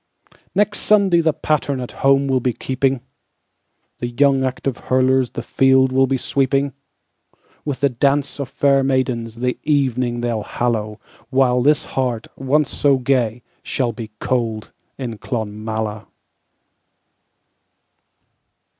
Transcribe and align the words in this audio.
Next 0.55 0.79
Sunday 0.79 1.21
the 1.21 1.31
patternAt 1.31 1.91
home 2.01 2.27
will 2.27 2.39
be 2.39 2.53
keeping, 2.53 2.93
And 2.93 3.01
the 3.99 4.07
young 4.07 4.43
active 4.43 4.77
hurlersThe 4.89 5.43
field 5.43 5.91
will 5.91 6.07
be 6.07 6.17
sweeping; 6.17 6.73
With 7.65 7.81
the 7.81 7.89
dance 7.89 8.39
of 8.39 8.49
fair 8.49 8.83
maidensThe 8.83 9.59
evening 9.61 10.21
they'll 10.21 10.41
hallow, 10.41 10.99
While 11.29 11.61
this 11.61 11.85
heart, 11.85 12.25
once 12.35 12.71
so 12.73 12.97
gay, 12.97 13.43
Shall 13.61 13.91
be 13.91 14.09
cold 14.19 14.71
in 14.97 15.19
Clonmala. 15.19 16.07